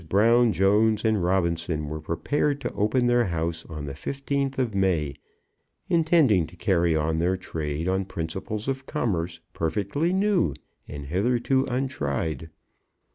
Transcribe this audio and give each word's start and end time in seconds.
Brown, 0.09 0.51
Jones, 0.51 1.05
and 1.05 1.23
Robinson 1.23 1.85
were 1.87 2.01
prepared 2.01 2.59
to 2.61 2.73
open 2.73 3.05
their 3.05 3.25
house 3.25 3.63
on 3.67 3.85
the 3.85 3.93
15th 3.93 4.57
of 4.57 4.73
May, 4.73 5.13
intending 5.89 6.47
to 6.47 6.55
carry 6.55 6.95
on 6.95 7.19
their 7.19 7.37
trade 7.37 7.87
on 7.87 8.05
principles 8.05 8.67
of 8.67 8.87
commerce 8.87 9.41
perfectly 9.53 10.11
new, 10.11 10.55
and 10.87 11.05
hitherto 11.05 11.65
untried. 11.67 12.49